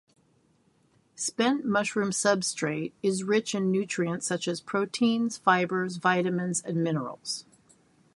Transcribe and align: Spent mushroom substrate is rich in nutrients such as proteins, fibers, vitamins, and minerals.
Spent 1.13 1.63
mushroom 1.63 2.09
substrate 2.09 2.91
is 3.03 3.23
rich 3.23 3.53
in 3.53 3.71
nutrients 3.71 4.25
such 4.25 4.47
as 4.47 4.59
proteins, 4.59 5.37
fibers, 5.37 5.97
vitamins, 5.97 6.59
and 6.59 6.83
minerals. 6.83 7.45